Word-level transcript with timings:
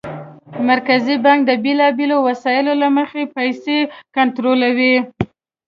مرکزي 0.69 1.15
بانک 1.25 1.39
د 1.45 1.51
بېلابېلو 1.63 2.17
وسایلو 2.27 2.73
له 2.81 2.87
مخې 2.97 3.23
پیسې 3.37 3.77
کنټرولوي. 4.15 4.95